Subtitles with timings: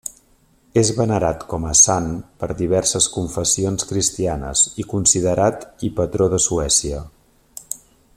[0.81, 2.07] És venerat com a sant
[2.43, 7.05] per diverses confessions cristianes i considerat i patró de Suècia.